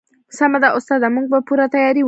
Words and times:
سمه 0.37 0.57
ده 0.63 0.69
استاده 0.77 1.07
موږ 1.15 1.25
به 1.31 1.39
پوره 1.47 1.65
تیاری 1.73 1.89
ونیسو 1.97 1.99